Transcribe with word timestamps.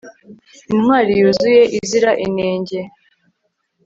intwari 0.73 1.11
yuzuye 1.19 1.61
izira 1.79 2.11
inenge 2.25 2.79